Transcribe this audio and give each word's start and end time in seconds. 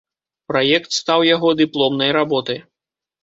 Праект 0.51 0.89
стаў 0.99 1.25
яго 1.35 1.53
дыпломнай 1.61 2.09
работай. 2.19 2.59